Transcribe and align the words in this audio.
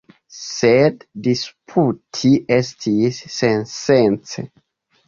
Sed 0.35 1.05
disputi 1.27 2.33
estis 2.59 3.23
sensence. 3.39 4.53